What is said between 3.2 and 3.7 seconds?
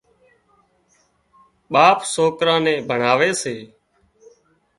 سي